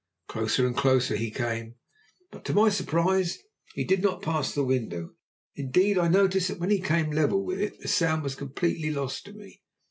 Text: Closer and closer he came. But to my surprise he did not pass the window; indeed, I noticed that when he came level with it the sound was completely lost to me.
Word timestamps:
Closer 0.27 0.65
and 0.65 0.75
closer 0.75 1.15
he 1.15 1.29
came. 1.29 1.75
But 2.31 2.43
to 2.45 2.55
my 2.55 2.69
surprise 2.69 3.37
he 3.75 3.83
did 3.83 4.01
not 4.01 4.23
pass 4.23 4.51
the 4.51 4.63
window; 4.63 5.11
indeed, 5.55 5.99
I 5.99 6.07
noticed 6.07 6.47
that 6.47 6.59
when 6.59 6.71
he 6.71 6.81
came 6.81 7.11
level 7.11 7.45
with 7.45 7.61
it 7.61 7.79
the 7.81 7.87
sound 7.87 8.23
was 8.23 8.33
completely 8.33 8.89
lost 8.89 9.25
to 9.25 9.33
me. 9.33 9.61